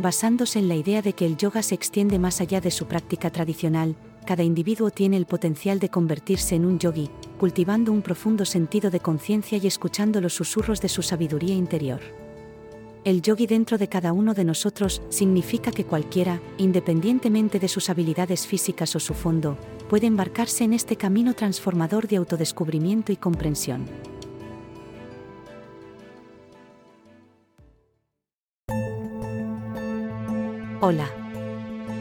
basándose 0.00 0.58
en 0.58 0.68
la 0.68 0.76
idea 0.76 1.02
de 1.02 1.12
que 1.12 1.26
el 1.26 1.36
yoga 1.36 1.62
se 1.62 1.74
extiende 1.74 2.18
más 2.18 2.40
allá 2.40 2.60
de 2.60 2.70
su 2.70 2.86
práctica 2.86 3.30
tradicional, 3.30 3.96
cada 4.26 4.42
individuo 4.42 4.90
tiene 4.90 5.16
el 5.16 5.26
potencial 5.26 5.78
de 5.78 5.88
convertirse 5.88 6.54
en 6.54 6.64
un 6.64 6.78
yogi, 6.78 7.10
cultivando 7.38 7.92
un 7.92 8.02
profundo 8.02 8.44
sentido 8.44 8.90
de 8.90 9.00
conciencia 9.00 9.58
y 9.58 9.66
escuchando 9.66 10.20
los 10.20 10.34
susurros 10.34 10.80
de 10.80 10.88
su 10.88 11.02
sabiduría 11.02 11.54
interior. 11.54 12.00
El 13.02 13.22
yogi 13.22 13.46
dentro 13.46 13.78
de 13.78 13.88
cada 13.88 14.12
uno 14.12 14.34
de 14.34 14.44
nosotros 14.44 15.00
significa 15.08 15.70
que 15.70 15.86
cualquiera, 15.86 16.40
independientemente 16.58 17.58
de 17.58 17.68
sus 17.68 17.88
habilidades 17.88 18.46
físicas 18.46 18.94
o 18.94 19.00
su 19.00 19.14
fondo, 19.14 19.56
puede 19.88 20.06
embarcarse 20.06 20.64
en 20.64 20.74
este 20.74 20.96
camino 20.96 21.32
transformador 21.32 22.08
de 22.08 22.16
autodescubrimiento 22.16 23.10
y 23.10 23.16
comprensión. 23.16 23.86
Hola. 30.82 31.10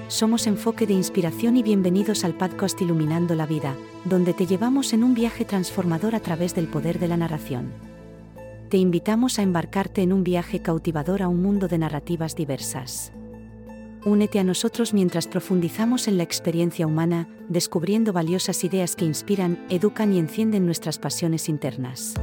Somos 0.07 0.47
Enfoque 0.47 0.87
de 0.87 0.93
Inspiración 0.93 1.57
y 1.57 1.63
bienvenidos 1.63 2.23
al 2.23 2.33
podcast 2.33 2.81
Iluminando 2.81 3.35
la 3.35 3.45
Vida, 3.45 3.75
donde 4.05 4.33
te 4.33 4.45
llevamos 4.45 4.93
en 4.93 5.03
un 5.03 5.13
viaje 5.13 5.43
transformador 5.43 6.15
a 6.15 6.21
través 6.21 6.55
del 6.55 6.69
poder 6.69 6.97
de 6.97 7.09
la 7.09 7.17
narración. 7.17 7.73
Te 8.69 8.77
invitamos 8.77 9.37
a 9.37 9.41
embarcarte 9.41 10.01
en 10.01 10.13
un 10.13 10.23
viaje 10.23 10.61
cautivador 10.61 11.21
a 11.21 11.27
un 11.27 11.41
mundo 11.41 11.67
de 11.67 11.77
narrativas 11.77 12.37
diversas. 12.37 13.11
Únete 14.05 14.39
a 14.39 14.45
nosotros 14.45 14.93
mientras 14.93 15.27
profundizamos 15.27 16.07
en 16.07 16.15
la 16.15 16.23
experiencia 16.23 16.87
humana, 16.87 17.27
descubriendo 17.49 18.13
valiosas 18.13 18.63
ideas 18.63 18.95
que 18.95 19.03
inspiran, 19.03 19.59
educan 19.69 20.13
y 20.13 20.19
encienden 20.19 20.65
nuestras 20.65 20.99
pasiones 20.99 21.49
internas. 21.49 22.13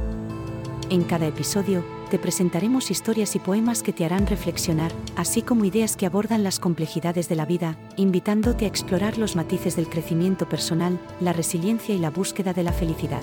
En 0.89 1.03
cada 1.03 1.27
episodio, 1.27 1.83
te 2.07 2.19
presentaremos 2.19 2.91
historias 2.91 3.35
y 3.35 3.39
poemas 3.39 3.83
que 3.83 3.93
te 3.93 4.05
harán 4.05 4.27
reflexionar, 4.27 4.91
así 5.15 5.41
como 5.41 5.65
ideas 5.65 5.97
que 5.97 6.05
abordan 6.05 6.43
las 6.43 6.59
complejidades 6.59 7.29
de 7.29 7.35
la 7.35 7.45
vida, 7.45 7.77
invitándote 7.97 8.65
a 8.65 8.67
explorar 8.67 9.17
los 9.17 9.35
matices 9.35 9.75
del 9.75 9.89
crecimiento 9.89 10.47
personal, 10.47 10.99
la 11.19 11.33
resiliencia 11.33 11.93
y 11.93 11.99
la 11.99 12.09
búsqueda 12.09 12.53
de 12.53 12.63
la 12.63 12.73
felicidad. 12.73 13.21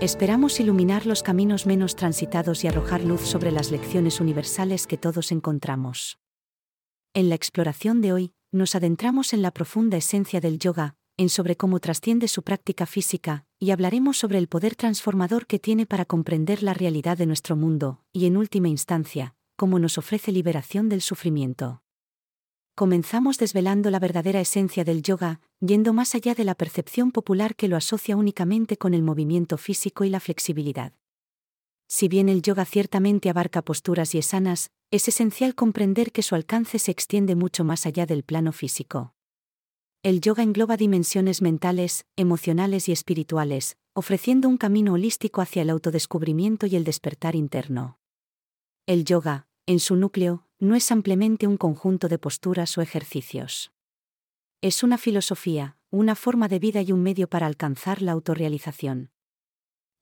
Esperamos 0.00 0.60
iluminar 0.60 1.06
los 1.06 1.22
caminos 1.22 1.66
menos 1.66 1.96
transitados 1.96 2.64
y 2.64 2.68
arrojar 2.68 3.02
luz 3.04 3.22
sobre 3.22 3.52
las 3.52 3.70
lecciones 3.70 4.20
universales 4.20 4.86
que 4.86 4.98
todos 4.98 5.30
encontramos. 5.32 6.18
En 7.14 7.28
la 7.28 7.36
exploración 7.36 8.00
de 8.00 8.12
hoy, 8.12 8.32
nos 8.50 8.74
adentramos 8.74 9.32
en 9.32 9.42
la 9.42 9.50
profunda 9.50 9.96
esencia 9.96 10.40
del 10.40 10.58
yoga, 10.58 10.96
en 11.16 11.28
sobre 11.28 11.56
cómo 11.56 11.78
trasciende 11.78 12.28
su 12.28 12.42
práctica 12.42 12.86
física, 12.86 13.46
y 13.64 13.70
hablaremos 13.70 14.18
sobre 14.18 14.36
el 14.36 14.46
poder 14.46 14.76
transformador 14.76 15.46
que 15.46 15.58
tiene 15.58 15.86
para 15.86 16.04
comprender 16.04 16.62
la 16.62 16.74
realidad 16.74 17.16
de 17.16 17.24
nuestro 17.24 17.56
mundo, 17.56 18.02
y 18.12 18.26
en 18.26 18.36
última 18.36 18.68
instancia, 18.68 19.36
cómo 19.56 19.78
nos 19.78 19.96
ofrece 19.96 20.32
liberación 20.32 20.90
del 20.90 21.00
sufrimiento. 21.00 21.82
Comenzamos 22.74 23.38
desvelando 23.38 23.90
la 23.90 23.98
verdadera 24.00 24.42
esencia 24.42 24.84
del 24.84 25.00
yoga, 25.02 25.40
yendo 25.60 25.94
más 25.94 26.14
allá 26.14 26.34
de 26.34 26.44
la 26.44 26.54
percepción 26.54 27.10
popular 27.10 27.56
que 27.56 27.68
lo 27.68 27.78
asocia 27.78 28.18
únicamente 28.18 28.76
con 28.76 28.92
el 28.92 29.02
movimiento 29.02 29.56
físico 29.56 30.04
y 30.04 30.10
la 30.10 30.20
flexibilidad. 30.20 30.92
Si 31.86 32.08
bien 32.08 32.28
el 32.28 32.42
yoga 32.42 32.66
ciertamente 32.66 33.30
abarca 33.30 33.62
posturas 33.62 34.14
y 34.14 34.18
esanas, 34.18 34.72
es 34.90 35.08
esencial 35.08 35.54
comprender 35.54 36.12
que 36.12 36.22
su 36.22 36.34
alcance 36.34 36.78
se 36.78 36.90
extiende 36.90 37.34
mucho 37.34 37.64
más 37.64 37.86
allá 37.86 38.04
del 38.04 38.24
plano 38.24 38.52
físico. 38.52 39.14
El 40.04 40.20
yoga 40.20 40.42
engloba 40.42 40.76
dimensiones 40.76 41.40
mentales, 41.40 42.04
emocionales 42.16 42.90
y 42.90 42.92
espirituales, 42.92 43.78
ofreciendo 43.94 44.50
un 44.50 44.58
camino 44.58 44.92
holístico 44.92 45.40
hacia 45.40 45.62
el 45.62 45.70
autodescubrimiento 45.70 46.66
y 46.66 46.76
el 46.76 46.84
despertar 46.84 47.34
interno. 47.34 47.98
El 48.84 49.06
yoga, 49.06 49.48
en 49.64 49.80
su 49.80 49.96
núcleo, 49.96 50.46
no 50.58 50.74
es 50.76 50.92
ampliamente 50.92 51.46
un 51.46 51.56
conjunto 51.56 52.08
de 52.08 52.18
posturas 52.18 52.76
o 52.76 52.82
ejercicios. 52.82 53.72
Es 54.60 54.82
una 54.82 54.98
filosofía, 54.98 55.78
una 55.88 56.14
forma 56.14 56.48
de 56.48 56.58
vida 56.58 56.82
y 56.82 56.92
un 56.92 57.02
medio 57.02 57.26
para 57.26 57.46
alcanzar 57.46 58.02
la 58.02 58.12
autorrealización. 58.12 59.10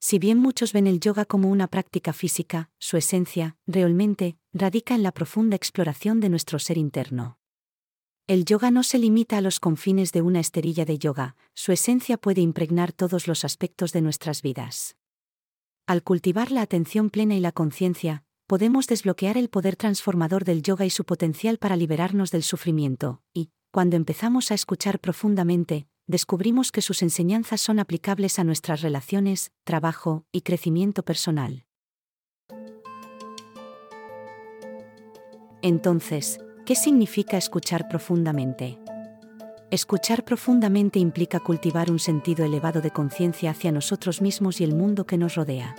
Si 0.00 0.18
bien 0.18 0.38
muchos 0.38 0.72
ven 0.72 0.88
el 0.88 0.98
yoga 0.98 1.26
como 1.26 1.48
una 1.48 1.68
práctica 1.68 2.12
física, 2.12 2.72
su 2.80 2.96
esencia, 2.96 3.56
realmente, 3.68 4.36
radica 4.52 4.96
en 4.96 5.04
la 5.04 5.12
profunda 5.12 5.54
exploración 5.54 6.18
de 6.18 6.28
nuestro 6.28 6.58
ser 6.58 6.76
interno. 6.76 7.38
El 8.28 8.44
yoga 8.44 8.70
no 8.70 8.84
se 8.84 8.98
limita 8.98 9.38
a 9.38 9.40
los 9.40 9.58
confines 9.58 10.12
de 10.12 10.22
una 10.22 10.38
esterilla 10.38 10.84
de 10.84 10.96
yoga, 10.96 11.34
su 11.54 11.72
esencia 11.72 12.16
puede 12.16 12.40
impregnar 12.40 12.92
todos 12.92 13.26
los 13.26 13.44
aspectos 13.44 13.92
de 13.92 14.00
nuestras 14.00 14.42
vidas. 14.42 14.96
Al 15.88 16.04
cultivar 16.04 16.52
la 16.52 16.62
atención 16.62 17.10
plena 17.10 17.34
y 17.34 17.40
la 17.40 17.50
conciencia, 17.50 18.22
podemos 18.46 18.86
desbloquear 18.86 19.36
el 19.36 19.48
poder 19.48 19.74
transformador 19.74 20.44
del 20.44 20.62
yoga 20.62 20.84
y 20.84 20.90
su 20.90 21.04
potencial 21.04 21.58
para 21.58 21.74
liberarnos 21.76 22.30
del 22.30 22.44
sufrimiento, 22.44 23.22
y, 23.34 23.50
cuando 23.72 23.96
empezamos 23.96 24.52
a 24.52 24.54
escuchar 24.54 25.00
profundamente, 25.00 25.88
descubrimos 26.06 26.70
que 26.70 26.82
sus 26.82 27.02
enseñanzas 27.02 27.60
son 27.60 27.80
aplicables 27.80 28.38
a 28.38 28.44
nuestras 28.44 28.82
relaciones, 28.82 29.50
trabajo 29.64 30.26
y 30.30 30.42
crecimiento 30.42 31.02
personal. 31.02 31.64
Entonces, 35.60 36.38
¿Qué 36.64 36.76
significa 36.76 37.36
escuchar 37.36 37.88
profundamente? 37.88 38.78
Escuchar 39.72 40.24
profundamente 40.24 41.00
implica 41.00 41.40
cultivar 41.40 41.90
un 41.90 41.98
sentido 41.98 42.44
elevado 42.44 42.80
de 42.80 42.92
conciencia 42.92 43.50
hacia 43.50 43.72
nosotros 43.72 44.22
mismos 44.22 44.60
y 44.60 44.64
el 44.64 44.72
mundo 44.72 45.04
que 45.04 45.18
nos 45.18 45.34
rodea. 45.34 45.74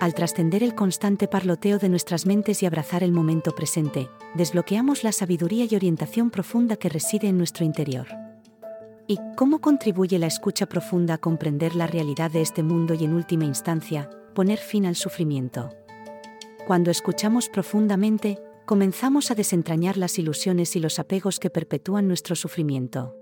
Al 0.00 0.14
trascender 0.14 0.62
el 0.62 0.74
constante 0.74 1.28
parloteo 1.28 1.78
de 1.78 1.90
nuestras 1.90 2.24
mentes 2.24 2.62
y 2.62 2.66
abrazar 2.66 3.02
el 3.04 3.12
momento 3.12 3.52
presente, 3.54 4.08
desbloqueamos 4.34 5.04
la 5.04 5.12
sabiduría 5.12 5.66
y 5.70 5.76
orientación 5.76 6.30
profunda 6.30 6.76
que 6.76 6.88
reside 6.88 7.28
en 7.28 7.36
nuestro 7.36 7.66
interior. 7.66 8.06
¿Y 9.06 9.18
cómo 9.36 9.60
contribuye 9.60 10.18
la 10.18 10.26
escucha 10.26 10.64
profunda 10.64 11.14
a 11.14 11.18
comprender 11.18 11.74
la 11.74 11.86
realidad 11.86 12.30
de 12.30 12.40
este 12.40 12.62
mundo 12.62 12.94
y 12.94 13.04
en 13.04 13.12
última 13.12 13.44
instancia, 13.44 14.08
poner 14.34 14.58
fin 14.58 14.86
al 14.86 14.96
sufrimiento? 14.96 15.68
Cuando 16.66 16.90
escuchamos 16.90 17.50
profundamente, 17.50 18.38
comenzamos 18.66 19.30
a 19.30 19.34
desentrañar 19.34 19.96
las 19.96 20.18
ilusiones 20.18 20.76
y 20.76 20.80
los 20.80 20.98
apegos 20.98 21.38
que 21.38 21.50
perpetúan 21.50 22.08
nuestro 22.08 22.36
sufrimiento. 22.36 23.16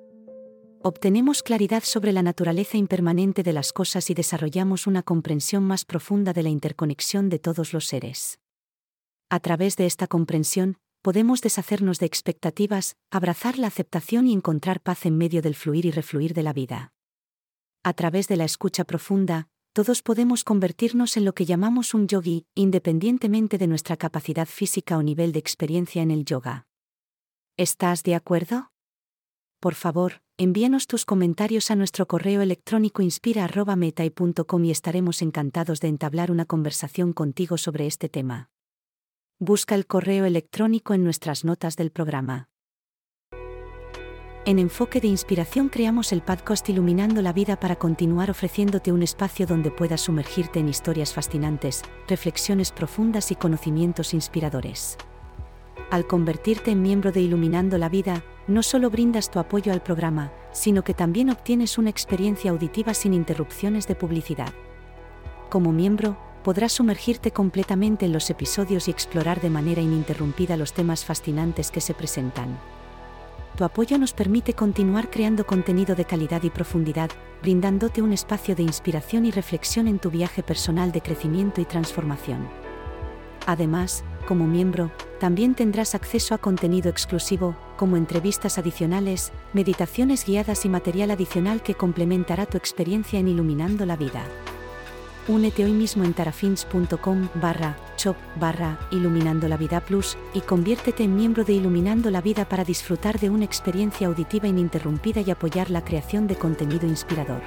Obtenemos 0.83 1.43
claridad 1.43 1.83
sobre 1.84 2.12
la 2.12 2.23
naturaleza 2.23 2.78
impermanente 2.78 3.43
de 3.43 3.53
las 3.53 3.73
cosas 3.73 4.09
y 4.09 4.15
desarrollamos 4.15 4.87
una 4.87 5.03
comprensión 5.03 5.65
más 5.65 5.84
profunda 5.84 6.33
de 6.33 6.43
la 6.43 6.49
interconexión 6.49 7.29
de 7.29 7.39
todos 7.39 7.73
los 7.73 7.87
seres. 7.87 8.39
A 9.29 9.41
través 9.41 9.77
de 9.77 9.87
esta 9.87 10.06
comprensión, 10.06 10.79
podemos 11.03 11.41
deshacernos 11.41 11.99
de 11.99 12.06
expectativas, 12.06 12.97
abrazar 13.11 13.59
la 13.59 13.67
aceptación 13.67 14.27
y 14.27 14.33
encontrar 14.33 14.81
paz 14.81 15.06
en 15.06 15.17
medio 15.17 15.43
del 15.43 15.55
fluir 15.55 15.87
y 15.87 15.91
refluir 15.91 16.34
de 16.34 16.43
la 16.43 16.53
vida. 16.53 16.93
A 17.83 17.93
través 17.93 18.29
de 18.29 18.37
la 18.37 18.45
escucha 18.45 18.84
profunda, 18.84 19.49
todos 19.72 20.03
podemos 20.03 20.42
convertirnos 20.42 21.16
en 21.16 21.25
lo 21.25 21.32
que 21.32 21.44
llamamos 21.44 21.94
un 21.94 22.08
yogi, 22.08 22.47
independientemente 22.54 23.56
de 23.56 23.69
nuestra 23.69 23.97
capacidad 23.97 24.47
física 24.47 24.98
o 24.98 25.03
nivel 25.03 25.32
de 25.32 25.38
experiencia 25.38 26.03
en 26.03 26.10
el 26.10 26.25
yoga. 26.25 26.66
¿Estás 27.56 28.03
de 28.03 28.14
acuerdo? 28.14 28.72
Por 29.60 29.75
favor, 29.75 30.22
envíanos 30.38 30.86
tus 30.86 31.04
comentarios 31.04 31.70
a 31.70 31.76
nuestro 31.76 32.06
correo 32.06 32.42
electrónico 32.42 33.03
inspira.metai.com 33.03 34.64
y 34.64 34.70
estaremos 34.70 35.22
encantados 35.22 35.81
de 35.81 35.88
entablar 35.88 36.31
una 36.31 36.47
conversación 36.47 37.12
contigo 37.12 37.56
sobre 37.56 37.87
este 37.87 38.08
tema. 38.08 38.50
Busca 39.38 39.75
el 39.75 39.87
correo 39.87 40.25
electrónico 40.25 40.94
en 40.94 41.04
nuestras 41.04 41.44
notas 41.44 41.76
del 41.76 41.91
programa. 41.91 42.50
En 44.47 44.59
Enfoque 44.59 45.03
de 45.03 45.09
Inspiración 45.09 45.69
creamos 45.69 46.12
el 46.12 46.23
podcast 46.23 46.67
Iluminando 46.71 47.21
la 47.21 47.34
Vida 47.34 47.61
para 47.61 47.77
continuar 47.77 48.31
ofreciéndote 48.31 48.91
un 48.91 49.03
espacio 49.03 49.47
donde 49.47 49.71
puedas 49.71 50.01
sumergirte 50.01 50.61
en 50.61 50.69
historias 50.71 51.12
fascinantes, 51.12 51.83
reflexiones 52.09 52.73
profundas 52.73 53.31
y 53.31 53.34
conocimientos 53.34 54.15
inspiradores. 54.15 54.97
Al 55.91 56.06
convertirte 56.06 56.70
en 56.70 56.81
miembro 56.81 57.12
de 57.12 57.20
Iluminando 57.20 57.76
la 57.76 57.91
Vida, 57.91 58.25
no 58.47 58.62
solo 58.62 58.88
brindas 58.88 59.31
tu 59.31 59.41
apoyo 59.41 59.75
al 59.75 59.82
programa, 59.82 60.32
sino 60.53 60.85
que 60.85 60.94
también 60.94 61.29
obtienes 61.29 61.76
una 61.76 61.91
experiencia 61.91 62.50
auditiva 62.50 62.94
sin 62.94 63.12
interrupciones 63.12 63.87
de 63.88 63.94
publicidad. 63.94 64.55
Como 65.50 65.70
miembro, 65.70 66.17
podrás 66.43 66.73
sumergirte 66.73 67.31
completamente 67.31 68.06
en 68.06 68.12
los 68.14 68.31
episodios 68.31 68.88
y 68.88 68.91
explorar 68.91 69.43
de 69.43 69.50
manera 69.50 69.82
ininterrumpida 69.82 70.56
los 70.56 70.73
temas 70.73 71.05
fascinantes 71.05 71.70
que 71.70 71.82
se 71.82 71.93
presentan. 71.93 72.59
Tu 73.61 73.65
apoyo 73.65 73.99
nos 73.99 74.15
permite 74.15 74.55
continuar 74.55 75.11
creando 75.11 75.45
contenido 75.47 75.95
de 75.95 76.07
calidad 76.07 76.43
y 76.45 76.49
profundidad, 76.49 77.11
brindándote 77.43 78.01
un 78.01 78.15
espacio 78.15 78.55
de 78.57 78.62
inspiración 78.62 79.27
y 79.27 79.31
reflexión 79.31 79.87
en 79.87 79.99
tu 79.99 80.11
viaje 80.11 80.43
personal 80.43 80.93
de 80.93 81.03
crecimiento 81.03 81.61
y 81.61 81.67
transformación. 81.67 82.49
Además, 83.45 84.03
como 84.27 84.47
miembro, 84.47 84.91
también 85.19 85.55
tendrás 85.55 85.95
acceso 85.95 86.35
a 86.35 86.39
contenido 86.39 86.89
exclusivo, 86.89 87.55
como 87.77 87.99
entrevistas 87.99 88.57
adicionales, 88.57 89.31
meditaciones 89.53 90.25
guiadas 90.25 90.65
y 90.65 90.71
material 90.71 91.11
adicional 91.11 91.62
que 91.62 91.75
complementará 91.75 92.47
tu 92.47 92.57
experiencia 92.57 93.19
en 93.19 93.29
iluminando 93.29 93.85
la 93.85 93.99
vida. 93.99 94.25
Únete 95.28 95.64
hoy 95.64 95.72
mismo 95.72 96.05
en 96.05 96.14
tarafins.com 96.14 97.28
barra 97.34 97.76
shop 97.99 98.17
barra 98.37 98.78
Iluminando 98.90 99.49
la 99.49 99.58
Vida 99.58 99.81
Plus 99.81 100.17
y 100.32 100.40
conviértete 100.40 101.05
en 101.05 101.14
miembro 101.14 101.44
de 101.44 101.52
Iluminando 101.52 102.11
la 102.11 102.22
Vida 102.22 102.49
para 102.49 102.64
disfrutar 102.64 103.20
de 103.20 103.28
una 103.28 103.44
experiencia 103.44 104.06
auditiva 104.06 104.49
ininterrumpida 104.49 105.20
y 105.20 105.31
apoyar 105.31 105.70
la 105.70 105.84
creación 105.84 106.26
de 106.26 106.37
contenido 106.37 106.87
inspirador. 106.87 107.43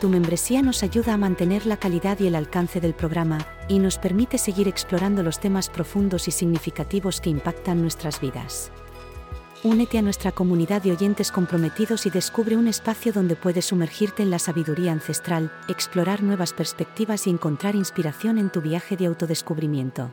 Tu 0.00 0.10
membresía 0.10 0.60
nos 0.60 0.82
ayuda 0.82 1.14
a 1.14 1.18
mantener 1.18 1.64
la 1.64 1.78
calidad 1.78 2.20
y 2.20 2.26
el 2.26 2.34
alcance 2.34 2.80
del 2.80 2.92
programa 2.92 3.38
y 3.66 3.78
nos 3.78 3.96
permite 3.96 4.36
seguir 4.36 4.68
explorando 4.68 5.22
los 5.22 5.40
temas 5.40 5.70
profundos 5.70 6.28
y 6.28 6.30
significativos 6.30 7.22
que 7.22 7.30
impactan 7.30 7.80
nuestras 7.80 8.20
vidas. 8.20 8.70
Únete 9.66 9.98
a 9.98 10.02
nuestra 10.02 10.30
comunidad 10.30 10.80
de 10.80 10.92
oyentes 10.92 11.32
comprometidos 11.32 12.06
y 12.06 12.10
descubre 12.10 12.56
un 12.56 12.68
espacio 12.68 13.12
donde 13.12 13.34
puedes 13.34 13.64
sumergirte 13.64 14.22
en 14.22 14.30
la 14.30 14.38
sabiduría 14.38 14.92
ancestral, 14.92 15.50
explorar 15.66 16.22
nuevas 16.22 16.52
perspectivas 16.52 17.26
y 17.26 17.30
encontrar 17.30 17.74
inspiración 17.74 18.38
en 18.38 18.48
tu 18.48 18.60
viaje 18.60 18.96
de 18.96 19.06
autodescubrimiento. 19.06 20.12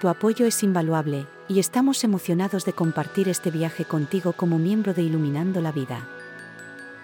Tu 0.00 0.08
apoyo 0.08 0.44
es 0.44 0.60
invaluable, 0.64 1.28
y 1.46 1.60
estamos 1.60 2.02
emocionados 2.02 2.64
de 2.64 2.72
compartir 2.72 3.28
este 3.28 3.52
viaje 3.52 3.84
contigo 3.84 4.32
como 4.32 4.58
miembro 4.58 4.92
de 4.92 5.02
Iluminando 5.02 5.60
la 5.60 5.70
Vida. 5.70 6.08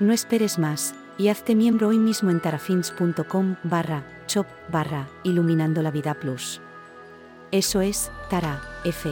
No 0.01 0.13
esperes 0.13 0.59
más, 0.59 0.97
y 1.19 1.29
hazte 1.29 1.55
miembro 1.55 1.87
hoy 1.87 1.99
mismo 1.99 2.33
en 2.33 2.41
tarafins.com 2.41 3.55
barra 3.63 4.03
shop 4.27 4.47
barra 4.73 5.07
Iluminando 5.23 5.83
la 5.83 5.93
Vida 5.93 6.15
Plus. 6.15 6.61
Eso 7.53 7.81
es, 7.81 8.11
tara, 8.29 8.61
f 8.83 9.09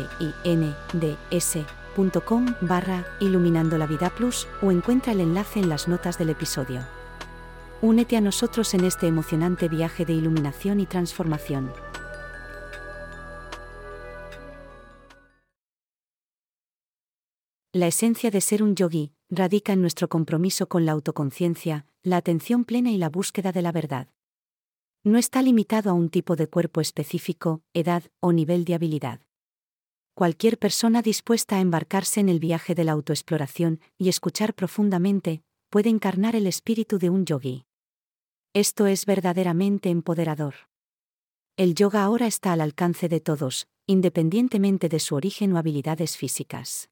i 1.95 2.01
n 2.01 2.09
d 2.09 2.17
s 2.17 2.25
com 2.25 2.47
barra 2.63 3.05
Iluminando 3.21 3.77
la 3.77 3.87
Vida 3.87 4.09
Plus 4.09 4.49
o 4.63 4.73
encuentra 4.73 5.13
el 5.13 5.21
enlace 5.21 5.61
en 5.61 5.69
las 5.69 5.89
notas 5.89 6.17
del 6.17 6.31
episodio. 6.31 6.81
Únete 7.83 8.17
a 8.17 8.23
nosotros 8.23 8.73
en 8.73 8.85
este 8.85 9.07
emocionante 9.07 9.69
viaje 9.69 10.07
de 10.07 10.15
iluminación 10.15 10.81
y 10.81 10.87
transformación. 10.87 11.71
La 17.75 17.89
esencia 17.89 18.31
de 18.31 18.41
ser 18.41 18.63
un 18.63 18.75
yogi 18.75 19.13
radica 19.29 19.73
en 19.73 19.83
nuestro 19.83 20.09
compromiso 20.09 20.69
con 20.69 20.87
la 20.87 20.93
autoconciencia, 20.93 21.85
la 22.03 22.17
atención 22.17 22.65
plena 22.65 22.91
y 22.91 22.97
la 22.97 23.11
búsqueda 23.11 23.53
de 23.53 23.63
la 23.63 23.73
verdad. 23.73 24.09
No 25.05 25.19
está 25.19 25.43
limitado 25.43 25.91
a 25.91 25.95
un 25.95 26.09
tipo 26.09 26.37
de 26.37 26.47
cuerpo 26.49 26.81
específico, 26.81 27.63
edad 27.75 28.05
o 28.21 28.33
nivel 28.33 28.65
de 28.65 28.75
habilidad 28.75 29.21
cualquier 30.15 30.59
persona 30.59 31.03
dispuesta 31.03 31.57
a 31.57 31.61
embarcarse 31.61 32.21
en 32.21 32.29
el 32.29 32.39
viaje 32.39 32.75
de 32.75 32.85
la 32.85 32.93
autoexploración 32.93 33.81
y 33.99 34.09
escuchar 34.09 34.55
profundamente, 34.55 35.43
puede 35.71 35.89
encarnar 35.89 36.37
el 36.37 36.47
espíritu 36.47 36.99
de 36.99 37.11
un 37.11 37.25
yogi. 37.25 37.65
Esto 38.53 38.87
es 38.87 39.07
verdaderamente 39.07 39.89
empoderador. 39.89 40.55
El 41.57 41.75
yoga 41.75 42.03
ahora 42.03 42.27
está 42.27 42.53
al 42.53 42.61
alcance 42.61 43.09
de 43.09 43.21
todos, 43.21 43.67
independientemente 43.87 44.89
de 44.89 45.01
su 45.01 45.15
origen 45.15 45.53
o 45.55 45.59
habilidades 45.59 46.17
físicas. 46.17 46.91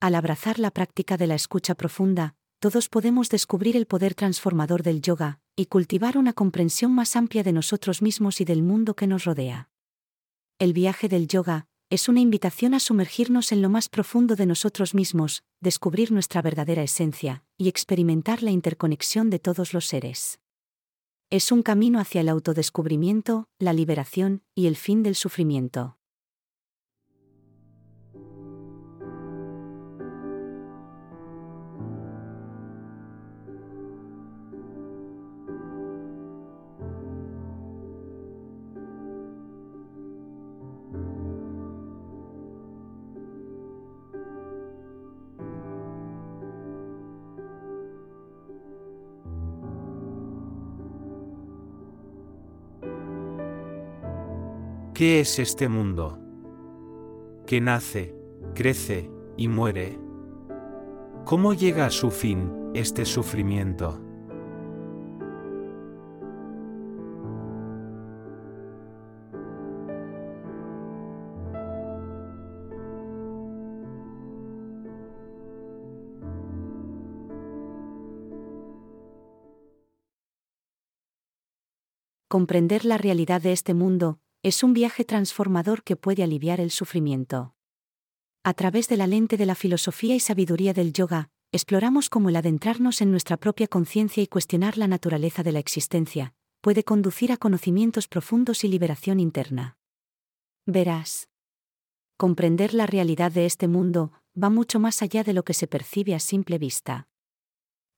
Al 0.00 0.14
abrazar 0.14 0.58
la 0.58 0.70
práctica 0.70 1.16
de 1.16 1.26
la 1.26 1.34
escucha 1.34 1.74
profunda, 1.74 2.34
todos 2.58 2.88
podemos 2.88 3.28
descubrir 3.28 3.76
el 3.76 3.86
poder 3.86 4.14
transformador 4.14 4.82
del 4.82 5.02
yoga 5.02 5.40
y 5.54 5.66
cultivar 5.66 6.16
una 6.16 6.32
comprensión 6.32 6.92
más 6.92 7.16
amplia 7.16 7.42
de 7.42 7.52
nosotros 7.52 8.02
mismos 8.02 8.40
y 8.40 8.44
del 8.44 8.62
mundo 8.62 8.94
que 8.94 9.06
nos 9.06 9.24
rodea. 9.24 9.68
El 10.58 10.72
viaje 10.72 11.08
del 11.08 11.28
yoga, 11.28 11.66
es 11.92 12.08
una 12.08 12.20
invitación 12.20 12.72
a 12.72 12.80
sumergirnos 12.80 13.52
en 13.52 13.60
lo 13.60 13.68
más 13.68 13.90
profundo 13.90 14.34
de 14.34 14.46
nosotros 14.46 14.94
mismos, 14.94 15.42
descubrir 15.60 16.10
nuestra 16.10 16.40
verdadera 16.40 16.82
esencia 16.82 17.44
y 17.58 17.68
experimentar 17.68 18.42
la 18.42 18.50
interconexión 18.50 19.28
de 19.28 19.38
todos 19.38 19.74
los 19.74 19.84
seres. 19.88 20.40
Es 21.28 21.52
un 21.52 21.62
camino 21.62 22.00
hacia 22.00 22.22
el 22.22 22.30
autodescubrimiento, 22.30 23.46
la 23.58 23.74
liberación 23.74 24.42
y 24.54 24.68
el 24.68 24.76
fin 24.76 25.02
del 25.02 25.16
sufrimiento. 25.16 25.98
¿Qué 55.02 55.18
es 55.18 55.40
este 55.40 55.68
mundo? 55.68 56.16
Que 57.44 57.60
nace, 57.60 58.14
crece 58.54 59.10
y 59.36 59.48
muere. 59.48 59.98
¿Cómo 61.24 61.54
llega 61.54 61.86
a 61.86 61.90
su 61.90 62.12
fin 62.12 62.70
este 62.72 63.04
sufrimiento? 63.04 64.00
Comprender 82.28 82.84
la 82.84 82.98
realidad 82.98 83.42
de 83.42 83.50
este 83.50 83.74
mundo 83.74 84.21
es 84.42 84.64
un 84.64 84.72
viaje 84.72 85.04
transformador 85.04 85.84
que 85.84 85.94
puede 85.94 86.24
aliviar 86.24 86.60
el 86.60 86.72
sufrimiento. 86.72 87.54
A 88.42 88.54
través 88.54 88.88
de 88.88 88.96
la 88.96 89.06
lente 89.06 89.36
de 89.36 89.46
la 89.46 89.54
filosofía 89.54 90.16
y 90.16 90.20
sabiduría 90.20 90.72
del 90.72 90.92
yoga, 90.92 91.30
exploramos 91.52 92.10
cómo 92.10 92.28
el 92.28 92.34
adentrarnos 92.34 93.00
en 93.02 93.12
nuestra 93.12 93.36
propia 93.36 93.68
conciencia 93.68 94.20
y 94.20 94.26
cuestionar 94.26 94.78
la 94.78 94.88
naturaleza 94.88 95.44
de 95.44 95.52
la 95.52 95.60
existencia, 95.60 96.34
puede 96.60 96.82
conducir 96.82 97.30
a 97.30 97.36
conocimientos 97.36 98.08
profundos 98.08 98.64
y 98.64 98.68
liberación 98.68 99.20
interna. 99.20 99.76
Verás. 100.66 101.28
Comprender 102.16 102.74
la 102.74 102.86
realidad 102.86 103.30
de 103.30 103.46
este 103.46 103.68
mundo 103.68 104.12
va 104.40 104.50
mucho 104.50 104.80
más 104.80 105.02
allá 105.02 105.22
de 105.22 105.34
lo 105.34 105.44
que 105.44 105.54
se 105.54 105.68
percibe 105.68 106.16
a 106.16 106.20
simple 106.20 106.58
vista. 106.58 107.06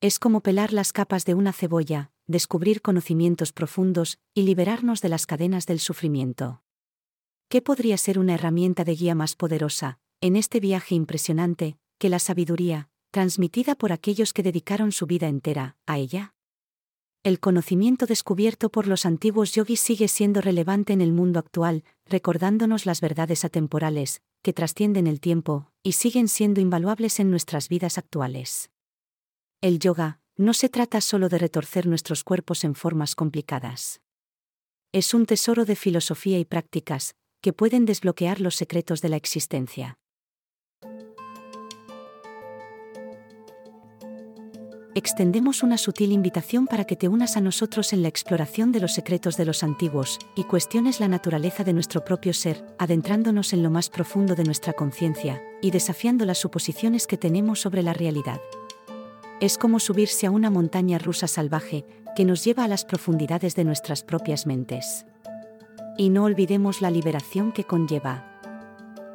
Es 0.02 0.18
como 0.18 0.42
pelar 0.42 0.74
las 0.74 0.92
capas 0.92 1.24
de 1.24 1.34
una 1.34 1.54
cebolla, 1.54 2.10
descubrir 2.26 2.80
conocimientos 2.80 3.52
profundos 3.52 4.18
y 4.34 4.42
liberarnos 4.42 5.00
de 5.00 5.08
las 5.08 5.26
cadenas 5.26 5.66
del 5.66 5.80
sufrimiento. 5.80 6.62
¿Qué 7.48 7.60
podría 7.60 7.98
ser 7.98 8.18
una 8.18 8.34
herramienta 8.34 8.84
de 8.84 8.94
guía 8.94 9.14
más 9.14 9.36
poderosa, 9.36 9.98
en 10.20 10.36
este 10.36 10.60
viaje 10.60 10.94
impresionante, 10.94 11.76
que 11.98 12.08
la 12.08 12.18
sabiduría, 12.18 12.88
transmitida 13.10 13.74
por 13.74 13.92
aquellos 13.92 14.32
que 14.32 14.42
dedicaron 14.42 14.90
su 14.92 15.06
vida 15.06 15.28
entera 15.28 15.76
a 15.86 15.98
ella? 15.98 16.34
El 17.22 17.40
conocimiento 17.40 18.06
descubierto 18.06 18.70
por 18.70 18.86
los 18.86 19.06
antiguos 19.06 19.52
yogis 19.52 19.80
sigue 19.80 20.08
siendo 20.08 20.40
relevante 20.40 20.92
en 20.92 21.00
el 21.00 21.12
mundo 21.12 21.38
actual, 21.38 21.84
recordándonos 22.06 22.84
las 22.84 23.00
verdades 23.00 23.44
atemporales, 23.44 24.20
que 24.42 24.52
trascienden 24.52 25.06
el 25.06 25.20
tiempo, 25.20 25.70
y 25.82 25.92
siguen 25.92 26.28
siendo 26.28 26.60
invaluables 26.60 27.20
en 27.20 27.30
nuestras 27.30 27.70
vidas 27.70 27.96
actuales. 27.96 28.70
El 29.62 29.78
yoga, 29.78 30.20
no 30.36 30.52
se 30.52 30.68
trata 30.68 31.00
solo 31.00 31.28
de 31.28 31.38
retorcer 31.38 31.86
nuestros 31.86 32.24
cuerpos 32.24 32.64
en 32.64 32.74
formas 32.74 33.14
complicadas. 33.14 34.00
Es 34.92 35.14
un 35.14 35.26
tesoro 35.26 35.64
de 35.64 35.76
filosofía 35.76 36.38
y 36.38 36.44
prácticas, 36.44 37.14
que 37.40 37.52
pueden 37.52 37.84
desbloquear 37.84 38.40
los 38.40 38.56
secretos 38.56 39.00
de 39.00 39.08
la 39.10 39.16
existencia. 39.16 39.98
Extendemos 44.96 45.64
una 45.64 45.76
sutil 45.76 46.12
invitación 46.12 46.66
para 46.66 46.84
que 46.84 46.94
te 46.94 47.08
unas 47.08 47.36
a 47.36 47.40
nosotros 47.40 47.92
en 47.92 48.02
la 48.02 48.08
exploración 48.08 48.70
de 48.70 48.78
los 48.78 48.92
secretos 48.92 49.36
de 49.36 49.44
los 49.44 49.64
antiguos, 49.64 50.18
y 50.36 50.44
cuestiones 50.44 51.00
la 51.00 51.08
naturaleza 51.08 51.64
de 51.64 51.72
nuestro 51.72 52.04
propio 52.04 52.32
ser, 52.32 52.64
adentrándonos 52.78 53.52
en 53.52 53.64
lo 53.64 53.70
más 53.70 53.90
profundo 53.90 54.36
de 54.36 54.44
nuestra 54.44 54.72
conciencia, 54.72 55.42
y 55.60 55.72
desafiando 55.72 56.24
las 56.24 56.38
suposiciones 56.38 57.08
que 57.08 57.18
tenemos 57.18 57.60
sobre 57.60 57.82
la 57.82 57.92
realidad 57.92 58.40
es 59.40 59.58
como 59.58 59.80
subirse 59.80 60.26
a 60.26 60.30
una 60.30 60.50
montaña 60.50 60.98
rusa 60.98 61.26
salvaje 61.26 61.84
que 62.14 62.24
nos 62.24 62.44
lleva 62.44 62.64
a 62.64 62.68
las 62.68 62.84
profundidades 62.84 63.54
de 63.54 63.64
nuestras 63.64 64.02
propias 64.02 64.46
mentes. 64.46 65.06
Y 65.98 66.10
no 66.10 66.24
olvidemos 66.24 66.80
la 66.80 66.90
liberación 66.90 67.52
que 67.52 67.64
conlleva. 67.64 68.40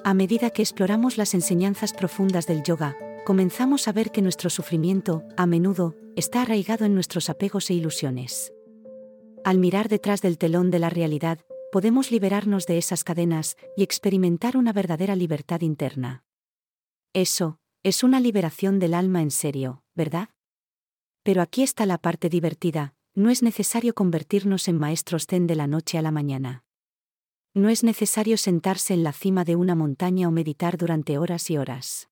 A 0.04 0.14
medida 0.14 0.50
que 0.50 0.62
exploramos 0.62 1.18
las 1.18 1.34
enseñanzas 1.34 1.94
profundas 1.94 2.48
del 2.48 2.64
yoga, 2.64 2.96
comenzamos 3.26 3.88
a 3.88 3.92
ver 3.92 4.12
que 4.12 4.22
nuestro 4.22 4.50
sufrimiento, 4.50 5.24
a 5.38 5.46
menudo, 5.46 5.96
está 6.16 6.42
arraigado 6.42 6.86
en 6.86 6.94
nuestros 6.94 7.30
apegos 7.30 7.70
e 7.70 7.74
ilusiones. 7.74 8.54
Al 9.44 9.58
mirar 9.58 9.88
detrás 9.88 10.22
del 10.22 10.38
telón 10.38 10.72
de 10.72 10.80
la 10.80 10.90
realidad, 10.90 11.40
podemos 11.72 12.12
liberarnos 12.12 12.66
de 12.66 12.78
esas 12.78 13.04
cadenas 13.04 13.56
y 13.78 13.84
experimentar 13.84 14.58
una 14.58 14.74
verdadera 14.74 15.16
libertad 15.16 15.62
interna. 15.62 16.24
Eso, 17.14 17.60
es 17.84 18.04
una 18.04 18.20
liberación 18.20 18.80
del 18.80 18.94
alma 18.94 19.22
en 19.22 19.32
serio, 19.32 19.84
¿verdad? 20.00 20.30
Pero 21.24 21.42
aquí 21.42 21.62
está 21.62 21.86
la 21.86 21.98
parte 21.98 22.30
divertida, 22.30 22.96
no 23.16 23.30
es 23.30 23.44
necesario 23.44 23.94
convertirnos 23.94 24.70
en 24.70 24.78
maestros 24.80 25.28
zen 25.28 25.46
de 25.46 25.58
la 25.58 25.68
noche 25.68 25.98
a 25.98 26.02
la 26.02 26.10
mañana. 26.10 26.64
No 27.54 27.68
es 27.68 27.84
necesario 27.84 28.38
sentarse 28.38 28.94
en 28.94 29.04
la 29.04 29.12
cima 29.12 29.44
de 29.44 29.58
una 29.58 29.76
montaña 29.76 30.30
o 30.30 30.32
meditar 30.32 30.78
durante 30.78 31.18
horas 31.18 31.50
y 31.50 31.58
horas. 31.58 32.10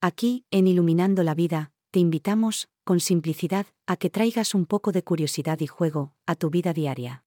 Aquí, 0.00 0.46
en 0.52 0.68
Iluminando 0.68 1.24
la 1.24 1.34
Vida, 1.34 1.72
te 1.90 1.98
invitamos, 1.98 2.68
con 2.84 3.00
simplicidad, 3.00 3.66
a 3.88 3.96
que 3.96 4.08
traigas 4.08 4.54
un 4.54 4.66
poco 4.66 4.92
de 4.92 5.02
curiosidad 5.02 5.58
y 5.58 5.66
juego 5.66 6.14
a 6.26 6.36
tu 6.36 6.50
vida 6.50 6.72
diaria. 6.72 7.24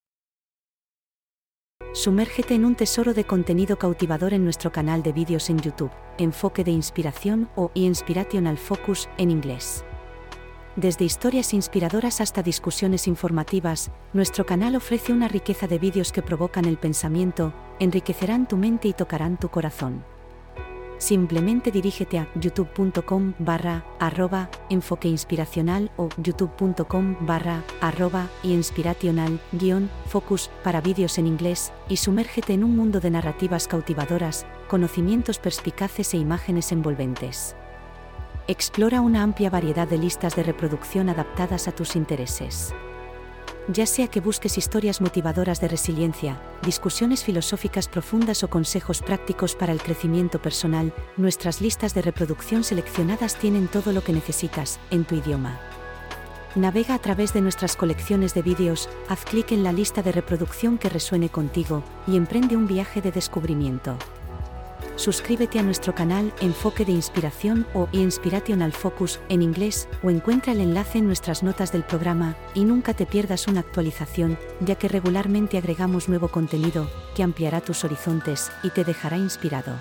Sumérgete 1.96 2.56
en 2.56 2.66
un 2.66 2.76
tesoro 2.76 3.14
de 3.14 3.24
contenido 3.24 3.80
cautivador 3.80 4.34
en 4.34 4.44
nuestro 4.44 4.70
canal 4.70 5.02
de 5.02 5.14
vídeos 5.14 5.50
en 5.50 5.60
YouTube, 5.60 5.92
Enfoque 6.18 6.66
de 6.66 6.72
Inspiración 6.72 7.50
o 7.56 7.72
Inspirational 7.74 8.58
Focus 8.58 9.08
en 9.18 9.32
inglés. 9.32 9.86
Desde 10.76 11.06
historias 11.06 11.54
inspiradoras 11.54 12.20
hasta 12.20 12.44
discusiones 12.44 13.08
informativas, 13.08 13.92
nuestro 14.12 14.46
canal 14.46 14.76
ofrece 14.76 15.14
una 15.14 15.30
riqueza 15.30 15.68
de 15.68 15.80
vídeos 15.80 16.12
que 16.12 16.22
provocan 16.22 16.66
el 16.66 16.78
pensamiento, 16.78 17.54
enriquecerán 17.80 18.46
tu 18.46 18.58
mente 18.58 18.90
y 18.90 18.94
tocarán 18.94 19.40
tu 19.40 19.48
corazón. 19.48 20.04
Simplemente 20.98 21.72
dirígete 21.72 22.20
a 22.20 22.28
youtube.com 22.40 23.34
barra 23.38 23.86
arroba 24.00 24.50
enfoque 24.70 25.08
inspiracional 25.08 25.92
o 25.98 26.10
youtube.com 26.22 27.18
barra 27.22 27.64
arroba 27.82 28.30
inspirational 28.44 29.40
guion 29.52 29.90
focus 30.08 30.50
para 30.64 30.82
vídeos 30.82 31.18
en 31.18 31.28
inglés 31.28 31.74
y 31.90 31.98
sumérgete 31.98 32.54
en 32.54 32.64
un 32.64 32.76
mundo 32.76 33.00
de 33.00 33.12
narrativas 33.12 33.68
cautivadoras, 33.68 34.46
conocimientos 34.70 35.38
perspicaces 35.38 36.14
e 36.14 36.18
imágenes 36.18 36.72
envolventes. 36.72 37.56
Explora 38.48 39.02
una 39.02 39.24
amplia 39.24 39.50
variedad 39.50 39.88
de 39.88 39.98
listas 39.98 40.36
de 40.36 40.44
reproducción 40.44 41.10
adaptadas 41.10 41.68
a 41.68 41.72
tus 41.72 41.96
intereses. 41.96 42.74
Ya 43.68 43.88
sea 43.88 44.08
que 44.08 44.20
busques 44.20 44.60
historias 44.60 45.02
motivadoras 45.02 45.60
de 45.60 45.68
resiliencia, 45.68 46.40
discusiones 46.64 47.24
filosóficas 47.24 47.88
profundas 47.88 48.44
o 48.44 48.48
consejos 48.48 49.02
prácticos 49.02 49.56
para 49.56 49.74
el 49.74 49.82
crecimiento 49.82 50.40
personal, 50.40 50.94
nuestras 51.18 51.62
listas 51.62 51.96
de 51.96 52.04
reproducción 52.04 52.64
seleccionadas 52.64 53.36
tienen 53.38 53.68
todo 53.68 53.92
lo 53.92 54.04
que 54.04 54.14
necesitas, 54.14 54.80
en 54.92 55.04
tu 55.04 55.16
idioma. 55.16 55.60
Navega 56.54 56.94
a 56.94 57.00
través 57.00 57.34
de 57.34 57.42
nuestras 57.42 57.76
colecciones 57.76 58.36
de 58.36 58.44
vídeos, 58.44 58.88
haz 59.10 59.26
clic 59.26 59.52
en 59.52 59.64
la 59.64 59.74
lista 59.74 60.04
de 60.04 60.12
reproducción 60.12 60.78
que 60.78 60.90
resuene 60.90 61.30
contigo, 61.30 61.84
y 62.06 62.18
emprende 62.18 62.56
un 62.56 62.68
viaje 62.68 63.02
de 63.02 63.12
descubrimiento 63.12 63.98
suscríbete 64.96 65.60
a 65.60 65.64
nuestro 65.64 65.94
canal 65.94 66.34
Enfoque 66.42 66.86
de 66.86 66.92
Inspiración 66.92 67.66
o 67.74 67.88
Inspirational 67.92 68.72
Focus 68.72 69.20
en 69.30 69.42
inglés 69.42 69.88
o 70.04 70.10
encuentra 70.10 70.54
el 70.54 70.62
enlace 70.62 71.00
en 71.00 71.08
nuestras 71.08 71.44
notas 71.44 71.72
del 71.72 71.84
programa 71.84 72.36
y 72.54 72.64
nunca 72.64 72.94
te 72.94 73.06
pierdas 73.06 73.48
una 73.48 73.60
actualización, 73.62 74.38
ya 74.62 74.76
que 74.76 74.88
regularmente 74.88 75.58
agregamos 75.58 76.10
nuevo 76.10 76.30
contenido 76.30 76.90
que 77.16 77.24
ampliará 77.24 77.62
tus 77.62 77.84
horizontes 77.84 78.52
y 78.64 78.70
te 78.70 78.84
dejará 78.84 79.18
inspirado. 79.18 79.74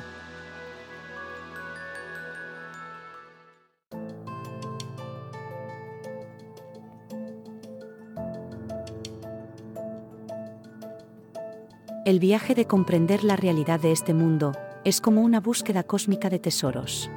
El 12.04 12.21
viaje 12.21 12.54
de 12.54 12.66
comprender 12.66 13.25
la 13.25 13.35
realidad 13.35 13.80
de 13.80 13.90
este 13.90 14.12
mundo, 14.12 14.52
es 14.85 15.00
como 15.00 15.23
una 15.23 15.41
búsqueda 15.41 15.83
cósmica 15.83 16.29
de 16.31 16.38
tesoros. 16.38 17.11